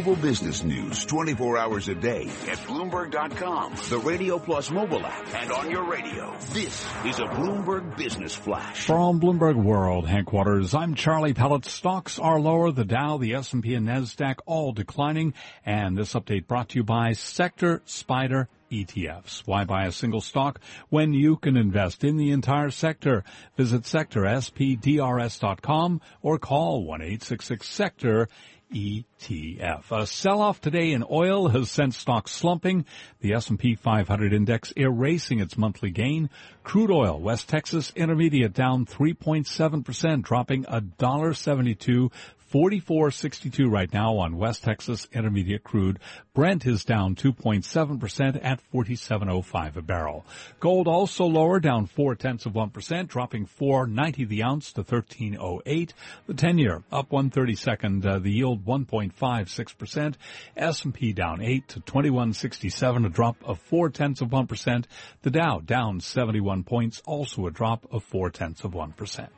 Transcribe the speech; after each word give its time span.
global 0.00 0.22
business 0.22 0.64
news 0.64 1.04
24 1.04 1.58
hours 1.58 1.88
a 1.88 1.94
day 1.94 2.22
at 2.48 2.56
Bloomberg.com, 2.60 3.74
the 3.90 3.98
Radio 3.98 4.38
Plus 4.38 4.70
mobile 4.70 5.04
app, 5.04 5.34
and 5.34 5.52
on 5.52 5.70
your 5.70 5.84
radio. 5.84 6.34
This 6.54 6.86
is 7.04 7.18
a 7.18 7.24
Bloomberg 7.24 7.98
Business 7.98 8.34
Flash. 8.34 8.86
From 8.86 9.20
Bloomberg 9.20 9.62
World 9.62 10.08
headquarters, 10.08 10.74
I'm 10.74 10.94
Charlie 10.94 11.34
Pellet. 11.34 11.66
Stocks 11.66 12.18
are 12.18 12.40
lower. 12.40 12.72
The 12.72 12.86
Dow, 12.86 13.18
the 13.18 13.34
S&P, 13.34 13.74
and 13.74 13.86
NASDAQ 13.86 14.36
all 14.46 14.72
declining. 14.72 15.34
And 15.66 15.98
this 15.98 16.14
update 16.14 16.46
brought 16.46 16.70
to 16.70 16.78
you 16.78 16.84
by 16.84 17.12
Sector 17.12 17.82
SPDR 17.86 18.46
ETFs. 18.72 19.46
Why 19.46 19.64
buy 19.64 19.84
a 19.84 19.92
single 19.92 20.22
stock 20.22 20.60
when 20.88 21.12
you 21.12 21.36
can 21.36 21.58
invest 21.58 22.04
in 22.04 22.16
the 22.16 22.30
entire 22.30 22.70
sector? 22.70 23.22
Visit 23.58 23.82
sectorspdrs.com 23.82 26.00
or 26.22 26.38
call 26.38 26.86
1-866-SECTOR 26.86 28.28
ETF. 28.72 29.90
A 29.90 30.06
sell-off 30.06 30.60
today 30.60 30.92
in 30.92 31.04
oil 31.10 31.48
has 31.48 31.70
sent 31.70 31.94
stocks 31.94 32.30
slumping. 32.30 32.84
The 33.20 33.34
S&P 33.34 33.74
500 33.74 34.32
index 34.32 34.72
erasing 34.76 35.40
its 35.40 35.58
monthly 35.58 35.90
gain. 35.90 36.30
Crude 36.62 36.90
oil, 36.90 37.20
West 37.20 37.48
Texas 37.48 37.92
Intermediate 37.96 38.52
down 38.52 38.86
3.7%, 38.86 40.22
dropping 40.22 40.64
$1.72 40.64 42.10
44.62 42.52 43.70
right 43.70 43.92
now 43.92 44.16
on 44.16 44.36
West 44.36 44.64
Texas 44.64 45.06
Intermediate 45.12 45.62
crude. 45.62 46.00
Brent 46.34 46.66
is 46.66 46.84
down 46.84 47.14
2.7% 47.14 48.40
at 48.42 48.60
47.05 48.74 49.76
a 49.76 49.82
barrel. 49.82 50.26
Gold 50.58 50.88
also 50.88 51.26
lower, 51.26 51.60
down 51.60 51.86
four 51.86 52.16
tenths 52.16 52.46
of 52.46 52.54
1%, 52.54 53.06
dropping 53.06 53.46
4.90 53.46 54.28
the 54.28 54.42
ounce 54.42 54.72
to 54.72 54.82
13.08. 54.82 55.92
The 56.26 56.34
10 56.34 56.58
year 56.58 56.82
up 56.90 57.10
132nd, 57.10 58.04
uh, 58.04 58.18
the 58.18 58.32
yield 58.32 58.64
1.56%. 58.64 60.14
S&P 60.56 61.12
down 61.12 61.42
8 61.42 61.68
to 61.68 61.80
21.67, 61.80 63.06
a 63.06 63.08
drop 63.10 63.36
of 63.44 63.60
four 63.60 63.90
tenths 63.90 64.22
of 64.22 64.30
1%. 64.30 64.84
The 65.22 65.30
Dow 65.30 65.60
down 65.64 66.00
71 66.00 66.64
points, 66.64 67.00
also 67.06 67.46
a 67.46 67.52
drop 67.52 67.86
of 67.92 68.02
four 68.02 68.30
tenths 68.30 68.64
of 68.64 68.72
1%. 68.72 69.28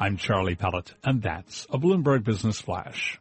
I'm 0.00 0.16
Charlie 0.16 0.56
Pellet, 0.56 0.94
and 1.04 1.22
that's 1.22 1.66
a 1.70 1.78
Bloomberg 1.78 2.24
Business 2.24 2.55
Flash. 2.60 3.18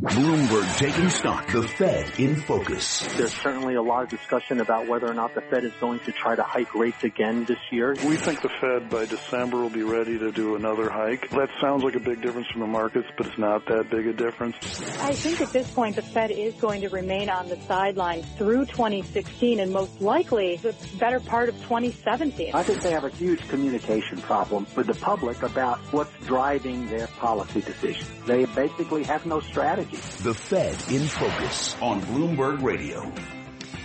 Bloomberg 0.00 0.78
taking 0.78 1.10
stock. 1.10 1.46
The 1.52 1.62
Fed 1.62 2.18
in 2.18 2.34
focus. 2.34 3.06
There's 3.16 3.34
certainly 3.34 3.74
a 3.74 3.82
lot 3.82 4.02
of 4.02 4.08
discussion 4.08 4.60
about 4.60 4.88
whether 4.88 5.06
or 5.06 5.12
not 5.12 5.34
the 5.34 5.42
Fed 5.42 5.64
is 5.64 5.72
going 5.80 6.00
to 6.00 6.12
try 6.12 6.34
to 6.34 6.42
hike 6.42 6.74
rates 6.74 7.04
again 7.04 7.44
this 7.44 7.58
year. 7.70 7.94
We 8.06 8.16
think 8.16 8.40
the 8.40 8.48
Fed 8.48 8.88
by 8.88 9.04
December 9.04 9.58
will 9.58 9.70
be 9.70 9.82
ready 9.82 10.18
to 10.18 10.32
do 10.32 10.56
another 10.56 10.90
hike. 10.90 11.28
That 11.30 11.50
sounds 11.60 11.84
like 11.84 11.94
a 11.94 12.00
big 12.00 12.22
difference 12.22 12.48
from 12.48 12.62
the 12.62 12.66
markets, 12.66 13.06
but 13.18 13.26
it's 13.26 13.38
not 13.38 13.66
that 13.66 13.90
big 13.90 14.06
a 14.06 14.14
difference. 14.14 14.56
I 14.98 15.12
think 15.12 15.40
at 15.42 15.52
this 15.52 15.70
point 15.70 15.96
the 15.96 16.02
Fed 16.02 16.30
is 16.30 16.54
going 16.54 16.80
to 16.80 16.88
remain 16.88 17.28
on 17.28 17.48
the 17.48 17.60
sidelines 17.68 18.26
through 18.38 18.66
2016 18.66 19.60
and 19.60 19.72
most 19.72 20.00
likely 20.00 20.56
the 20.56 20.74
better 20.98 21.20
part 21.20 21.50
of 21.50 21.54
2017. 21.62 22.52
I 22.54 22.62
think 22.62 22.80
they 22.80 22.92
have 22.92 23.04
a 23.04 23.10
huge 23.10 23.46
communication 23.48 24.22
problem 24.22 24.66
with 24.74 24.86
the 24.86 24.94
public 24.94 25.42
about 25.42 25.78
what's 25.92 26.12
driving 26.26 26.88
their 26.88 27.08
policy 27.08 27.60
decisions. 27.60 28.08
They 28.26 28.46
basically 28.46 29.04
have 29.04 29.26
no 29.26 29.40
strategy 29.40 29.81
strategy. 29.84 30.22
The 30.22 30.34
Fed 30.34 30.92
in 30.92 31.06
Focus 31.06 31.76
on 31.80 32.00
Bloomberg 32.02 32.62
Radio. 32.62 33.10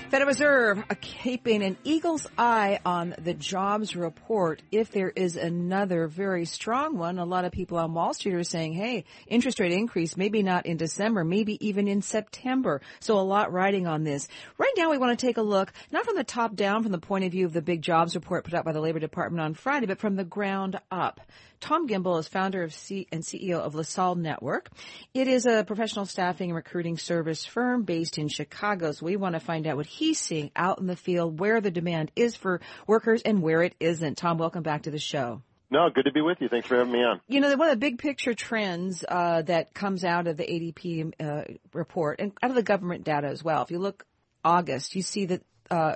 Federal 0.09 0.29
Reserve 0.29 0.83
keeping 1.01 1.61
an 1.61 1.75
eagle's 1.83 2.25
eye 2.37 2.79
on 2.85 3.13
the 3.19 3.33
jobs 3.33 3.93
report 3.93 4.61
if 4.71 4.89
there 4.89 5.09
is 5.09 5.35
another 5.35 6.07
very 6.07 6.45
strong 6.45 6.97
one. 6.97 7.19
A 7.19 7.25
lot 7.25 7.43
of 7.43 7.51
people 7.51 7.77
on 7.77 7.93
Wall 7.93 8.13
Street 8.13 8.35
are 8.35 8.43
saying, 8.43 8.71
hey, 8.71 9.03
interest 9.27 9.59
rate 9.59 9.73
increase, 9.73 10.15
maybe 10.15 10.43
not 10.43 10.65
in 10.65 10.77
December, 10.77 11.25
maybe 11.25 11.57
even 11.67 11.89
in 11.89 12.01
September. 12.01 12.79
So 13.01 13.19
a 13.19 13.21
lot 13.21 13.51
riding 13.51 13.85
on 13.85 14.05
this. 14.05 14.29
Right 14.57 14.73
now 14.77 14.91
we 14.91 14.97
want 14.97 15.19
to 15.19 15.25
take 15.25 15.37
a 15.37 15.41
look, 15.41 15.73
not 15.91 16.05
from 16.05 16.15
the 16.15 16.23
top 16.23 16.55
down, 16.55 16.83
from 16.83 16.93
the 16.93 16.99
point 16.99 17.25
of 17.25 17.33
view 17.33 17.45
of 17.45 17.51
the 17.51 17.61
big 17.61 17.81
jobs 17.81 18.15
report 18.15 18.45
put 18.45 18.53
out 18.53 18.63
by 18.63 18.71
the 18.71 18.81
Labor 18.81 18.99
Department 18.99 19.41
on 19.41 19.55
Friday, 19.55 19.87
but 19.87 19.99
from 19.99 20.15
the 20.15 20.23
ground 20.23 20.79
up. 20.89 21.19
Tom 21.59 21.87
Gimbel 21.87 22.19
is 22.19 22.27
founder 22.27 22.61
of 22.61 22.73
C- 22.73 23.07
and 23.11 23.23
CEO 23.23 23.55
of 23.55 23.73
LaSalle 23.73 24.15
Network. 24.15 24.69
It 25.13 25.27
is 25.27 25.45
a 25.47 25.63
professional 25.63 26.05
staffing 26.05 26.51
and 26.51 26.55
recruiting 26.55 26.97
service 26.97 27.45
firm 27.45 27.83
based 27.83 28.19
in 28.19 28.27
Chicago. 28.27 28.91
So 28.91 29.05
we 29.07 29.15
want 29.15 29.33
to 29.33 29.39
find 29.39 29.65
out 29.65 29.75
what 29.75 29.87
he's 29.97 30.19
seeing 30.19 30.51
out 30.55 30.79
in 30.79 30.87
the 30.87 30.95
field, 30.95 31.39
where 31.39 31.59
the 31.59 31.71
demand 31.71 32.11
is 32.15 32.35
for 32.35 32.61
workers 32.85 33.21
and 33.23 33.41
where 33.41 33.63
it 33.63 33.75
isn't. 33.79 34.17
Tom, 34.17 34.37
welcome 34.37 34.63
back 34.63 34.83
to 34.83 34.91
the 34.91 34.99
show. 34.99 35.41
No, 35.69 35.89
good 35.89 36.05
to 36.05 36.13
be 36.13 36.21
with 36.21 36.37
you. 36.39 36.47
Thanks 36.47 36.67
for 36.67 36.77
having 36.77 36.93
me 36.93 37.03
on. 37.03 37.19
You 37.27 37.41
know, 37.41 37.53
one 37.55 37.67
of 37.67 37.73
the 37.73 37.79
big 37.79 37.97
picture 37.97 38.33
trends 38.33 39.03
uh, 39.07 39.41
that 39.43 39.73
comes 39.73 40.05
out 40.05 40.27
of 40.27 40.37
the 40.37 40.45
ADP 40.45 41.13
uh, 41.19 41.43
report 41.73 42.21
and 42.21 42.31
out 42.41 42.51
of 42.51 42.55
the 42.55 42.63
government 42.63 43.03
data 43.03 43.27
as 43.27 43.43
well. 43.43 43.63
If 43.63 43.71
you 43.71 43.79
look 43.79 44.05
August, 44.45 44.95
you 44.95 45.01
see 45.01 45.25
that 45.25 45.41
uh, 45.69 45.95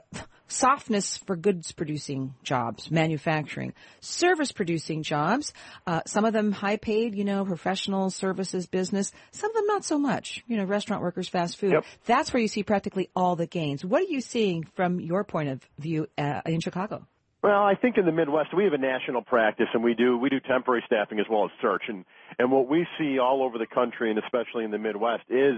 softness 0.52 1.18
for 1.18 1.36
goods 1.36 1.72
producing 1.72 2.34
jobs, 2.44 2.92
manufacturing, 2.92 3.74
service 4.00 4.52
producing 4.52 5.04
jobs, 5.04 5.54
uh, 5.88 6.02
some 6.06 6.26
of 6.26 6.34
them 6.34 6.52
high 6.52 6.78
paid, 6.78 7.16
you 7.16 7.24
know, 7.24 7.46
professional 7.46 8.10
services 8.10 8.68
business, 8.68 9.12
some 9.32 9.50
of 9.50 9.56
them 9.56 9.66
not 9.68 9.84
so 9.84 9.98
much, 9.98 10.44
you 10.48 10.58
know, 10.58 10.66
restaurant 10.66 11.02
workers, 11.02 11.28
fast 11.28 11.58
food. 11.58 11.72
Yep. 11.72 11.86
That's 12.06 12.34
where 12.34 12.42
you 12.42 12.48
see 12.48 12.64
practically 12.64 13.10
all 13.16 13.36
the 13.36 13.48
gains. 13.48 13.84
What 13.86 14.02
are 14.02 14.12
you 14.12 14.22
seeing 14.22 14.66
from 14.76 15.00
your 15.00 15.24
point 15.24 15.50
of 15.50 15.62
view 15.80 16.08
uh, 16.18 16.42
in 16.46 16.60
Chicago? 16.60 17.08
Well, 17.44 17.64
I 17.64 17.74
think 17.74 17.98
in 17.98 18.06
the 18.06 18.12
Midwest 18.12 18.56
we 18.56 18.66
have 18.66 18.74
a 18.74 18.78
national 18.78 19.24
practice, 19.24 19.66
and 19.74 19.84
we 19.84 19.96
do 19.96 20.16
we 20.16 20.30
do 20.30 20.40
temporary 20.40 20.84
staffing 20.86 21.20
as 21.20 21.26
well 21.28 21.46
as 21.46 21.52
search, 21.60 21.84
and 21.88 22.06
and 22.38 22.52
what 22.52 22.70
we 22.70 22.86
see 23.00 23.18
all 23.18 23.42
over 23.44 23.58
the 23.58 23.66
country, 23.66 24.12
and 24.12 24.20
especially 24.20 24.64
in 24.64 24.70
the 24.70 24.78
Midwest, 24.78 25.24
is 25.28 25.56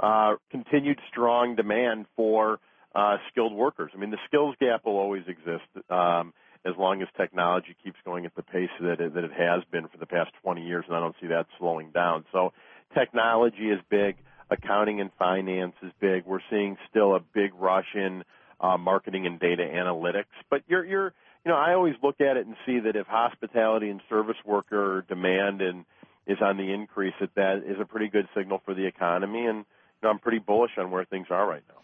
uh, 0.00 0.36
continued 0.50 0.98
strong 1.10 1.54
demand 1.54 2.06
for 2.16 2.58
uh, 2.96 3.18
skilled 3.30 3.52
workers. 3.52 3.92
I 3.94 3.98
mean, 3.98 4.10
the 4.10 4.18
skills 4.26 4.56
gap 4.58 4.86
will 4.86 4.96
always 4.96 5.24
exist 5.28 5.68
um, 5.90 6.32
as 6.64 6.72
long 6.78 7.02
as 7.02 7.08
technology 7.16 7.76
keeps 7.84 7.98
going 8.06 8.24
at 8.24 8.34
the 8.34 8.42
pace 8.42 8.70
that 8.80 9.00
it, 9.00 9.14
that 9.14 9.22
it 9.22 9.32
has 9.32 9.62
been 9.70 9.86
for 9.88 9.98
the 9.98 10.06
past 10.06 10.30
20 10.42 10.66
years, 10.66 10.86
and 10.88 10.96
I 10.96 11.00
don't 11.00 11.14
see 11.20 11.26
that 11.26 11.46
slowing 11.58 11.90
down. 11.90 12.24
So, 12.32 12.54
technology 12.94 13.68
is 13.68 13.80
big. 13.90 14.16
Accounting 14.50 15.00
and 15.00 15.10
finance 15.18 15.74
is 15.82 15.92
big. 16.00 16.24
We're 16.24 16.40
seeing 16.48 16.78
still 16.88 17.14
a 17.14 17.20
big 17.20 17.52
rush 17.54 17.94
in 17.94 18.24
uh, 18.60 18.78
marketing 18.78 19.26
and 19.26 19.38
data 19.38 19.64
analytics. 19.64 20.32
But 20.48 20.62
you're, 20.66 20.84
you're, 20.84 21.12
you 21.44 21.50
know, 21.50 21.56
I 21.56 21.74
always 21.74 21.96
look 22.02 22.22
at 22.22 22.38
it 22.38 22.46
and 22.46 22.56
see 22.64 22.78
that 22.78 22.96
if 22.96 23.06
hospitality 23.06 23.90
and 23.90 24.00
service 24.08 24.36
worker 24.44 25.04
demand 25.06 25.60
and 25.60 25.84
is 26.26 26.38
on 26.40 26.56
the 26.56 26.72
increase, 26.72 27.14
that 27.20 27.34
that 27.34 27.58
is 27.66 27.78
a 27.78 27.84
pretty 27.84 28.08
good 28.08 28.28
signal 28.34 28.62
for 28.64 28.72
the 28.72 28.86
economy. 28.86 29.44
And 29.44 29.58
you 29.58 29.64
know, 30.04 30.10
I'm 30.10 30.18
pretty 30.18 30.38
bullish 30.38 30.72
on 30.78 30.90
where 30.90 31.04
things 31.04 31.26
are 31.28 31.46
right 31.46 31.62
now. 31.68 31.76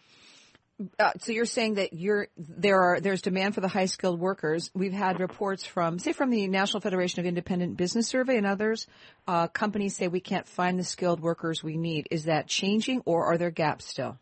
Uh, 0.97 1.11
so 1.19 1.31
you're 1.31 1.45
saying 1.45 1.75
that 1.75 1.93
you're 1.93 2.27
there 2.35 2.81
are 2.81 2.99
there's 2.99 3.21
demand 3.21 3.53
for 3.53 3.61
the 3.61 3.67
high 3.67 3.85
skilled 3.85 4.19
workers. 4.19 4.71
We've 4.73 4.93
had 4.93 5.19
reports 5.19 5.63
from 5.65 5.99
say 5.99 6.13
from 6.13 6.31
the 6.31 6.47
National 6.47 6.81
Federation 6.81 7.19
of 7.19 7.25
Independent 7.25 7.77
Business 7.77 8.07
Survey 8.07 8.37
and 8.37 8.45
others. 8.45 8.87
Uh, 9.27 9.47
companies 9.47 9.95
say 9.95 10.07
we 10.07 10.19
can't 10.19 10.47
find 10.47 10.79
the 10.79 10.83
skilled 10.83 11.19
workers 11.19 11.63
we 11.63 11.77
need. 11.77 12.07
Is 12.09 12.25
that 12.25 12.47
changing, 12.47 13.01
or 13.05 13.25
are 13.25 13.37
there 13.37 13.51
gaps 13.51 13.85
still? 13.85 14.17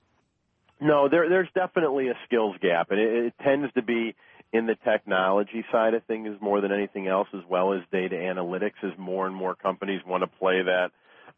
No, 0.81 1.07
there, 1.07 1.29
there's 1.29 1.47
definitely 1.53 2.09
a 2.09 2.15
skills 2.25 2.55
gap, 2.61 2.91
and 2.91 2.99
it, 2.99 3.25
it 3.25 3.33
tends 3.43 3.71
to 3.73 3.81
be 3.81 4.15
in 4.51 4.65
the 4.65 4.75
technology 4.83 5.63
side 5.71 5.93
of 5.93 6.03
things 6.05 6.35
more 6.41 6.59
than 6.59 6.71
anything 6.71 7.07
else, 7.07 7.27
as 7.33 7.41
well 7.47 7.73
as 7.73 7.81
data 7.91 8.15
analytics, 8.15 8.83
as 8.83 8.91
more 8.97 9.27
and 9.27 9.35
more 9.35 9.55
companies 9.55 10.01
want 10.05 10.23
to 10.23 10.39
play 10.39 10.61
that. 10.63 10.91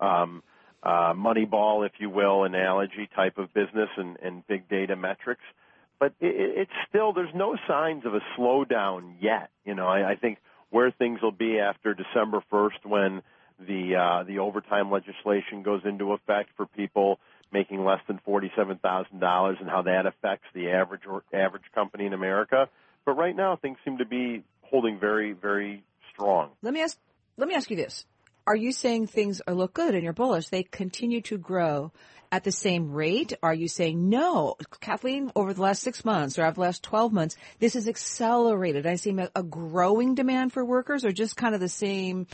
Um, 0.04 0.42
uh, 0.84 1.14
Moneyball, 1.14 1.86
if 1.86 1.94
you 2.00 2.10
will, 2.10 2.44
analogy 2.44 3.10
type 3.16 3.38
of 3.38 3.54
business 3.54 3.90
and, 3.98 4.18
and 4.22 4.46
big 4.48 4.68
data 4.68 4.96
metrics. 4.96 5.44
But 6.00 6.14
it, 6.20 6.36
it's 6.68 6.72
still, 6.90 7.14
there's 7.14 7.34
no 7.34 7.58
signs 7.68 8.06
of 8.06 8.14
a 8.14 8.20
slowdown 8.38 9.16
yet. 9.22 9.50
You 9.66 9.76
know, 9.76 9.88
I, 9.88 10.12
I 10.12 10.16
think 10.16 10.40
where 10.70 10.92
things 10.92 11.22
will 11.22 11.32
be 11.32 11.60
after 11.60 11.94
December 11.94 12.44
1st 12.52 12.86
when 12.86 13.22
the, 13.60 13.96
uh, 13.96 14.24
the 14.24 14.40
overtime 14.40 14.92
legislation 14.92 15.64
goes 15.64 15.82
into 15.86 16.12
effect 16.12 16.50
for 16.58 16.66
people 16.66 17.20
making 17.54 17.86
less 17.86 18.00
than 18.08 18.20
$47,000 18.28 19.62
and 19.62 19.70
how 19.70 19.84
that 19.84 20.06
affects 20.06 20.48
the 20.54 20.72
average 20.72 21.04
or 21.08 21.24
average 21.32 21.64
company 21.74 22.08
in 22.08 22.14
America. 22.14 22.68
But 23.06 23.14
right 23.14 23.36
now 23.36 23.56
things 23.56 23.78
seem 23.86 24.00
to 24.00 24.06
be 24.06 24.44
holding 24.64 25.00
very, 25.00 25.34
very 25.34 25.84
strong. 26.12 26.50
Let 26.62 26.74
me 26.74 26.82
ask, 26.82 26.98
let 27.38 27.48
me 27.48 27.54
ask 27.54 27.70
you 27.70 27.78
this 27.78 28.06
are 28.46 28.56
you 28.56 28.72
saying 28.72 29.08
things 29.08 29.42
look 29.48 29.74
good 29.74 29.96
and 29.96 30.04
you're 30.04 30.14
bullish? 30.14 30.48
They 30.50 30.64
continue 30.64 31.22
to 31.22 31.38
grow 31.38 31.92
at 32.32 32.44
the 32.44 32.52
same 32.52 32.92
rate? 32.92 33.34
Are 33.44 33.54
you 33.54 33.68
saying 33.68 34.10
no, 34.10 34.56
Kathleen? 34.82 35.32
Over 35.36 35.54
the 35.54 35.62
last 35.62 35.82
six 35.82 36.04
months 36.04 36.38
or 36.38 36.46
over 36.46 36.56
the 36.56 36.62
last 36.62 36.84
twelve 36.84 37.14
months, 37.14 37.38
this 37.60 37.76
has 37.76 37.88
accelerated. 37.88 38.86
I 38.86 38.96
see 38.96 39.16
a, 39.36 39.44
growing 39.44 40.16
demand 40.16 40.52
for 40.52 40.66
workers, 40.66 41.06
or 41.06 41.12
just 41.12 41.38
kind 41.38 41.54
of 41.54 41.62
the 41.62 41.70
same 41.70 42.28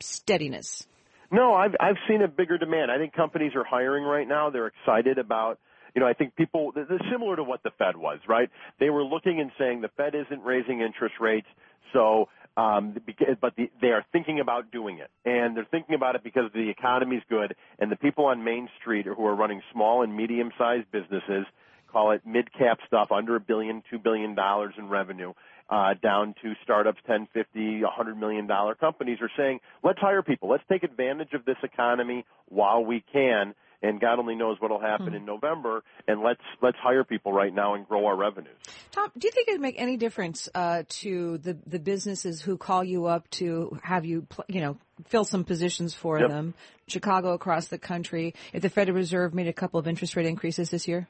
steadiness. 0.00 0.86
No, 1.30 1.54
I've 1.54 1.74
I've 1.80 1.98
seen 2.08 2.22
a 2.22 2.28
bigger 2.28 2.58
demand. 2.58 2.90
I 2.90 2.98
think 2.98 3.14
companies 3.14 3.52
are 3.54 3.64
hiring 3.64 4.04
right 4.04 4.26
now. 4.26 4.50
They're 4.50 4.66
excited 4.66 5.18
about 5.18 5.58
you 5.94 6.00
know, 6.00 6.08
I 6.08 6.12
think 6.12 6.34
people, 6.34 6.72
this 6.72 6.86
is 6.90 7.00
similar 7.08 7.36
to 7.36 7.44
what 7.44 7.62
the 7.62 7.70
Fed 7.78 7.96
was, 7.96 8.18
right? 8.28 8.50
They 8.80 8.90
were 8.90 9.04
looking 9.04 9.40
and 9.40 9.52
saying 9.56 9.80
the 9.80 9.90
Fed 9.96 10.16
isn't 10.16 10.42
raising 10.42 10.80
interest 10.80 11.14
rates, 11.20 11.46
so 11.92 12.28
Um, 12.56 12.96
but 13.40 13.56
the, 13.56 13.70
they 13.80 13.88
are 13.88 14.04
thinking 14.12 14.38
about 14.38 14.70
doing 14.70 14.98
it, 14.98 15.10
and 15.24 15.56
they're 15.56 15.66
thinking 15.70 15.96
about 15.96 16.14
it 16.14 16.22
because 16.22 16.52
the 16.54 16.70
economy's 16.70 17.22
good, 17.28 17.56
and 17.80 17.90
the 17.90 17.96
people 17.96 18.26
on 18.26 18.44
Main 18.44 18.68
Street 18.80 19.06
who 19.06 19.26
are 19.26 19.34
running 19.34 19.60
small 19.72 20.02
and 20.02 20.16
medium-sized 20.16 20.90
businesses 20.92 21.46
call 21.90 22.12
it 22.12 22.22
mid-cap 22.26 22.78
stuff 22.86 23.10
under 23.10 23.36
a 23.36 23.40
billion, 23.40 23.82
two 23.90 23.98
billion 23.98 24.34
dollars 24.34 24.74
in 24.78 24.88
revenue, 24.88 25.32
uh, 25.70 25.94
down 26.02 26.34
to 26.42 26.52
startups, 26.62 26.98
10, 27.06 27.28
50, 27.32 27.82
100 27.82 28.18
million 28.18 28.46
dollar 28.46 28.74
companies 28.74 29.18
are 29.20 29.30
saying, 29.36 29.60
let's 29.82 29.98
hire 29.98 30.22
people, 30.22 30.48
let's 30.48 30.64
take 30.68 30.82
advantage 30.82 31.32
of 31.32 31.44
this 31.44 31.56
economy 31.62 32.24
while 32.48 32.84
we 32.84 33.02
can 33.12 33.54
and 33.84 34.00
God 34.00 34.18
only 34.18 34.34
knows 34.34 34.56
what'll 34.60 34.80
happen 34.80 35.08
hmm. 35.08 35.14
in 35.14 35.24
November. 35.24 35.84
And 36.08 36.22
let's 36.22 36.40
let's 36.62 36.78
hire 36.78 37.04
people 37.04 37.32
right 37.32 37.54
now 37.54 37.74
and 37.74 37.86
grow 37.86 38.06
our 38.06 38.16
revenues. 38.16 38.56
Tom, 38.90 39.10
do 39.16 39.28
you 39.28 39.32
think 39.32 39.48
it'd 39.48 39.60
make 39.60 39.80
any 39.80 39.96
difference 39.96 40.48
uh, 40.54 40.84
to 40.88 41.38
the 41.38 41.56
the 41.66 41.78
businesses 41.78 42.40
who 42.40 42.56
call 42.56 42.82
you 42.82 43.06
up 43.06 43.28
to 43.32 43.78
have 43.82 44.04
you 44.04 44.26
you 44.48 44.60
know 44.60 44.78
fill 45.06 45.24
some 45.24 45.44
positions 45.44 45.92
for 45.94 46.18
yep. 46.18 46.30
them, 46.30 46.54
Chicago 46.86 47.32
across 47.32 47.68
the 47.68 47.78
country? 47.78 48.34
If 48.52 48.62
the 48.62 48.70
Federal 48.70 48.96
Reserve 48.96 49.34
made 49.34 49.48
a 49.48 49.52
couple 49.52 49.78
of 49.78 49.86
interest 49.86 50.16
rate 50.16 50.26
increases 50.26 50.70
this 50.70 50.88
year. 50.88 51.06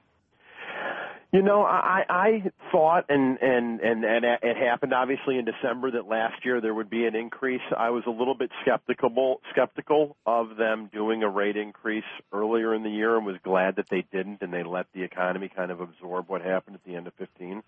You 1.34 1.42
know, 1.42 1.62
I, 1.62 2.04
I 2.08 2.42
thought, 2.70 3.06
and, 3.08 3.38
and 3.42 3.80
and 3.80 4.04
and 4.04 4.24
it 4.24 4.56
happened 4.56 4.94
obviously 4.94 5.36
in 5.36 5.44
December 5.44 5.90
that 5.90 6.06
last 6.06 6.44
year 6.44 6.60
there 6.60 6.72
would 6.72 6.88
be 6.88 7.06
an 7.06 7.16
increase. 7.16 7.60
I 7.76 7.90
was 7.90 8.04
a 8.06 8.10
little 8.10 8.36
bit 8.36 8.50
skeptical 8.62 9.40
skeptical 9.50 10.16
of 10.24 10.56
them 10.56 10.90
doing 10.92 11.24
a 11.24 11.28
rate 11.28 11.56
increase 11.56 12.04
earlier 12.32 12.72
in 12.72 12.84
the 12.84 12.88
year, 12.88 13.16
and 13.16 13.26
was 13.26 13.34
glad 13.42 13.74
that 13.78 13.86
they 13.90 14.06
didn't, 14.12 14.42
and 14.42 14.52
they 14.52 14.62
let 14.62 14.86
the 14.94 15.02
economy 15.02 15.50
kind 15.52 15.72
of 15.72 15.80
absorb 15.80 16.28
what 16.28 16.40
happened 16.40 16.76
at 16.76 16.84
the 16.84 16.94
end 16.94 17.08
of 17.08 17.14
15. 17.14 17.64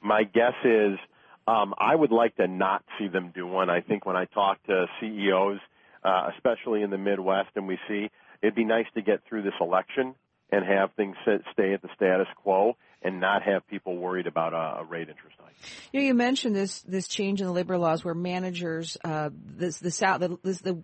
My 0.00 0.22
guess 0.22 0.54
is, 0.64 0.98
um, 1.46 1.74
I 1.76 1.94
would 1.94 2.12
like 2.12 2.36
to 2.36 2.48
not 2.48 2.82
see 2.98 3.08
them 3.08 3.32
do 3.34 3.46
one. 3.46 3.68
I 3.68 3.82
think 3.82 4.06
when 4.06 4.16
I 4.16 4.24
talk 4.24 4.62
to 4.62 4.86
CEOs, 4.98 5.58
uh, 6.02 6.30
especially 6.34 6.80
in 6.80 6.88
the 6.88 6.96
Midwest, 6.96 7.50
and 7.54 7.68
we 7.68 7.78
see 7.86 8.10
it'd 8.40 8.54
be 8.54 8.64
nice 8.64 8.86
to 8.94 9.02
get 9.02 9.20
through 9.28 9.42
this 9.42 9.60
election 9.60 10.14
and 10.50 10.64
have 10.64 10.94
things 10.94 11.16
stay 11.52 11.74
at 11.74 11.82
the 11.82 11.90
status 11.94 12.26
quo 12.42 12.76
and 13.02 13.20
not 13.20 13.42
have 13.42 13.66
people 13.68 13.96
worried 13.96 14.26
about 14.26 14.52
a, 14.52 14.80
a 14.80 14.84
rate 14.84 15.08
interest 15.08 15.36
hike. 15.38 15.54
You, 15.92 16.00
know, 16.00 16.06
you 16.06 16.14
mentioned 16.14 16.54
this 16.54 16.80
this 16.82 17.08
change 17.08 17.40
in 17.40 17.46
the 17.46 17.52
labor 17.52 17.78
laws 17.78 18.04
where 18.04 18.14
managers 18.14 18.96
uh, 19.04 19.30
this 19.32 19.78
the, 19.78 19.90
the, 19.90 20.38
this, 20.42 20.60
the 20.60 20.82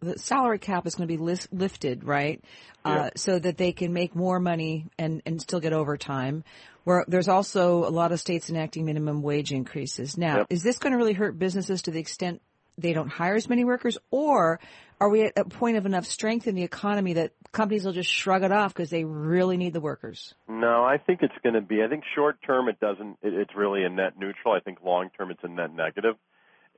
the 0.00 0.18
salary 0.18 0.58
cap 0.58 0.86
is 0.86 0.94
going 0.94 1.08
to 1.08 1.12
be 1.12 1.22
list, 1.22 1.52
lifted, 1.52 2.04
right? 2.04 2.42
Uh, 2.84 2.88
yeah. 2.88 3.02
Uh, 3.02 3.10
so 3.16 3.38
that 3.38 3.56
they 3.56 3.72
can 3.72 3.92
make 3.92 4.14
more 4.14 4.38
money 4.38 4.86
and, 4.98 5.22
and 5.24 5.40
still 5.40 5.60
get 5.60 5.72
overtime. 5.72 6.44
Where 6.84 7.04
there's 7.08 7.28
also 7.28 7.86
a 7.86 7.88
lot 7.88 8.12
of 8.12 8.20
states 8.20 8.50
enacting 8.50 8.84
minimum 8.84 9.22
wage 9.22 9.52
increases. 9.52 10.18
Now, 10.18 10.38
yep. 10.38 10.46
is 10.50 10.62
this 10.62 10.78
going 10.78 10.92
to 10.92 10.98
really 10.98 11.14
hurt 11.14 11.38
businesses 11.38 11.82
to 11.82 11.90
the 11.90 11.98
extent 11.98 12.42
they 12.76 12.92
don't 12.92 13.08
hire 13.08 13.36
as 13.36 13.48
many 13.48 13.64
workers, 13.64 13.96
or 14.10 14.60
are 15.00 15.08
we 15.08 15.22
at 15.22 15.32
a 15.36 15.44
point 15.44 15.76
of 15.76 15.86
enough 15.86 16.06
strength 16.06 16.46
in 16.46 16.54
the 16.54 16.62
economy 16.62 17.14
that 17.14 17.32
companies 17.52 17.84
will 17.84 17.92
just 17.92 18.10
shrug 18.10 18.42
it 18.42 18.52
off 18.52 18.72
because 18.72 18.90
they 18.90 19.04
really 19.04 19.56
need 19.56 19.72
the 19.72 19.80
workers? 19.80 20.34
No, 20.48 20.84
I 20.84 20.98
think 20.98 21.20
it's 21.22 21.34
going 21.42 21.54
to 21.54 21.60
be. 21.60 21.82
I 21.82 21.88
think 21.88 22.04
short 22.14 22.36
term 22.46 22.68
it 22.68 22.80
doesn't. 22.80 23.18
It, 23.22 23.34
it's 23.34 23.54
really 23.56 23.84
a 23.84 23.88
net 23.88 24.18
neutral. 24.18 24.54
I 24.54 24.60
think 24.60 24.78
long 24.84 25.10
term 25.16 25.30
it's 25.30 25.42
a 25.42 25.48
net 25.48 25.74
negative. 25.74 26.16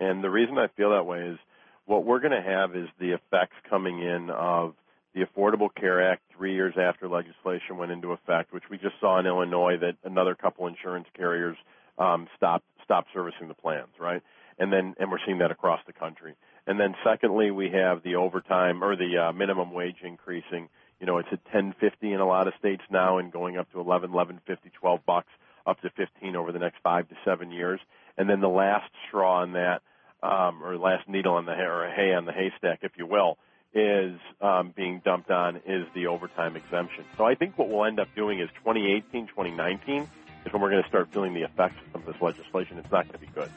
And 0.00 0.22
the 0.22 0.30
reason 0.30 0.58
I 0.58 0.68
feel 0.76 0.90
that 0.90 1.06
way 1.06 1.20
is 1.20 1.38
what 1.86 2.04
we're 2.04 2.20
going 2.20 2.32
to 2.32 2.42
have 2.42 2.76
is 2.76 2.88
the 2.98 3.12
effects 3.12 3.56
coming 3.68 4.00
in 4.00 4.30
of 4.30 4.74
the 5.14 5.22
Affordable 5.22 5.69
Care 5.74 6.12
Act 6.12 6.22
three 6.36 6.54
years 6.54 6.74
after 6.78 7.08
legislation 7.08 7.78
went 7.78 7.90
into 7.90 8.12
effect, 8.12 8.52
which 8.52 8.64
we 8.70 8.76
just 8.76 8.94
saw 9.00 9.19
in 9.19 9.26
Illinois 9.26 9.76
that 9.80 9.96
another 10.04 10.34
couple 10.34 10.66
insurance 10.66 11.06
carriers 11.16 11.56
um, 11.98 12.28
stopped 12.36 12.66
stopped 12.84 13.08
servicing 13.14 13.48
the 13.48 13.54
plans, 13.54 13.88
right? 13.98 14.22
And 14.58 14.72
then 14.72 14.94
and 14.98 15.10
we're 15.10 15.19
seeing 15.24 15.38
that 15.38 15.50
across 15.50 15.80
the 15.86 15.92
country. 15.92 16.34
And 16.66 16.80
then 16.80 16.94
secondly, 17.04 17.50
we 17.50 17.70
have 17.70 18.02
the 18.02 18.16
overtime 18.16 18.82
or 18.82 18.96
the 18.96 19.28
uh, 19.28 19.32
minimum 19.32 19.72
wage 19.72 19.98
increasing. 20.02 20.68
You 21.00 21.06
know, 21.06 21.18
it's 21.18 21.28
at 21.30 21.44
10.50 21.54 21.92
in 22.02 22.20
a 22.20 22.26
lot 22.26 22.48
of 22.48 22.54
states 22.58 22.82
now, 22.90 23.18
and 23.18 23.30
going 23.30 23.56
up 23.56 23.70
to 23.72 23.80
11, 23.80 24.10
11.50, 24.10 24.56
12 24.80 25.00
bucks, 25.06 25.28
up 25.66 25.80
to 25.82 25.90
15 25.90 26.34
over 26.36 26.52
the 26.52 26.58
next 26.58 26.78
five 26.82 27.08
to 27.08 27.14
seven 27.24 27.50
years. 27.50 27.80
And 28.18 28.28
then 28.28 28.40
the 28.40 28.48
last 28.48 28.90
straw 29.06 29.42
on 29.42 29.52
that, 29.52 29.82
um, 30.22 30.62
or 30.62 30.76
last 30.76 31.08
needle 31.08 31.34
on 31.34 31.44
the 31.44 31.54
hay, 31.54 31.62
or 31.62 31.90
hay 31.94 32.14
on 32.14 32.24
the 32.24 32.32
haystack, 32.32 32.80
if 32.82 32.92
you 32.96 33.06
will, 33.06 33.38
is 33.74 34.19
um, 34.40 34.72
being 34.74 35.02
dumped 35.04 35.30
on 35.30 35.56
is 35.66 35.86
the 35.94 36.06
overtime 36.06 36.56
exemption. 36.56 37.04
So 37.19 37.24
I 37.24 37.34
think 37.34 37.58
what 37.58 37.69
we'll 37.69 37.84
end 37.84 38.00
up 38.00 38.08
doing 38.16 38.40
is 38.40 38.48
2018, 38.64 39.26
2019 39.26 40.02
is 40.46 40.52
when 40.52 40.62
we're 40.62 40.70
going 40.70 40.82
to 40.82 40.88
start 40.88 41.08
feeling 41.12 41.34
the 41.34 41.42
effects 41.42 41.76
of 41.84 41.92
some 41.92 42.00
of 42.02 42.06
this 42.06 42.22
legislation. 42.22 42.78
It's 42.78 42.90
not 42.90 43.04
going 43.06 43.12
to 43.12 43.26
be 43.26 43.32
good. 43.34 43.50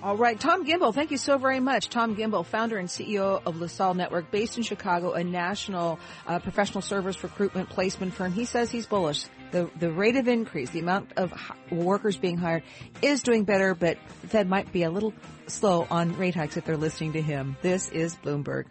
All 0.00 0.16
right. 0.16 0.38
Tom 0.38 0.64
Gimbel, 0.64 0.94
thank 0.94 1.10
you 1.10 1.16
so 1.16 1.38
very 1.38 1.58
much. 1.58 1.88
Tom 1.88 2.14
Gimbel, 2.14 2.46
founder 2.46 2.78
and 2.78 2.88
CEO 2.88 3.42
of 3.44 3.60
LaSalle 3.60 3.94
Network, 3.94 4.30
based 4.30 4.56
in 4.56 4.62
Chicago, 4.62 5.12
a 5.12 5.24
national 5.24 5.98
uh, 6.24 6.38
professional 6.38 6.82
service 6.82 7.20
recruitment 7.24 7.68
placement 7.68 8.14
firm. 8.14 8.32
He 8.32 8.44
says 8.44 8.70
he's 8.70 8.86
bullish. 8.86 9.24
The, 9.50 9.68
the 9.76 9.90
rate 9.90 10.14
of 10.14 10.28
increase, 10.28 10.70
the 10.70 10.78
amount 10.78 11.14
of 11.16 11.32
workers 11.72 12.16
being 12.16 12.36
hired 12.36 12.62
is 13.02 13.24
doing 13.24 13.42
better, 13.42 13.74
but 13.74 13.98
Fed 14.28 14.48
might 14.48 14.72
be 14.72 14.84
a 14.84 14.90
little 14.90 15.14
slow 15.48 15.84
on 15.90 16.16
rate 16.16 16.36
hikes 16.36 16.56
if 16.56 16.64
they're 16.64 16.76
listening 16.76 17.14
to 17.14 17.22
him. 17.22 17.56
This 17.62 17.88
is 17.88 18.14
Bloomberg. 18.14 18.66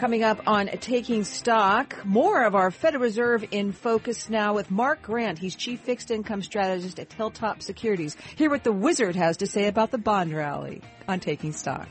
Coming 0.00 0.24
up 0.24 0.40
on 0.46 0.68
Taking 0.68 1.24
Stock, 1.24 2.06
more 2.06 2.44
of 2.44 2.54
our 2.54 2.70
Federal 2.70 3.02
Reserve 3.02 3.44
in 3.50 3.72
focus 3.72 4.30
now 4.30 4.54
with 4.54 4.70
Mark 4.70 5.02
Grant. 5.02 5.38
He's 5.38 5.54
Chief 5.54 5.78
Fixed 5.78 6.10
Income 6.10 6.40
Strategist 6.40 6.98
at 6.98 7.12
Hilltop 7.12 7.60
Securities. 7.60 8.16
Hear 8.36 8.48
what 8.48 8.64
the 8.64 8.72
wizard 8.72 9.14
has 9.14 9.36
to 9.36 9.46
say 9.46 9.68
about 9.68 9.90
the 9.90 9.98
bond 9.98 10.32
rally 10.32 10.80
on 11.06 11.20
Taking 11.20 11.52
Stock. 11.52 11.86